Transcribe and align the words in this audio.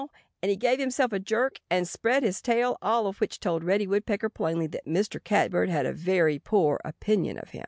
And 0.41 0.49
he 0.49 0.55
gave 0.55 0.79
himself 0.79 1.13
a 1.13 1.19
jerk 1.19 1.59
and 1.69 1.87
spread 1.87 2.23
his 2.23 2.41
tail, 2.41 2.75
all 2.81 3.05
of 3.05 3.21
which 3.21 3.39
told 3.39 3.63
Reddy 3.63 3.85
Woodpecker 3.85 4.29
plainly 4.29 4.65
that 4.65 4.87
Mr. 4.87 5.23
Catbird 5.23 5.69
had 5.69 5.85
a 5.85 5.93
very 5.93 6.39
poor 6.39 6.81
opinion 6.83 7.37
of 7.37 7.49
him. 7.51 7.59